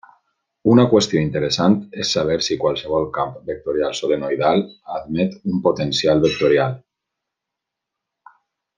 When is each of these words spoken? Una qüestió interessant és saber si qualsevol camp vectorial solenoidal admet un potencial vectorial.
Una 0.75 0.85
qüestió 0.93 1.21
interessant 1.25 1.75
és 2.05 2.13
saber 2.17 2.37
si 2.47 2.57
qualsevol 2.63 3.05
camp 3.19 3.37
vectorial 3.51 3.95
solenoidal 4.01 4.65
admet 4.99 5.39
un 5.53 5.63
potencial 5.69 6.25
vectorial. 6.29 6.77